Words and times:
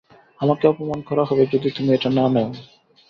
আমাকে 0.39 0.63
অপমান 0.67 0.99
করা 1.01 1.23
হবে 1.23 1.43
যদি 1.53 1.67
তুমি 1.71 1.89
এটা 1.93 2.09
না 2.09 2.25
নেও। 2.27 2.49